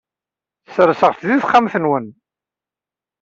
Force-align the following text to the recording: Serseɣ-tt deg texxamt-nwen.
Serseɣ-tt 0.73 1.21
deg 1.29 1.39
texxamt-nwen. 1.41 2.05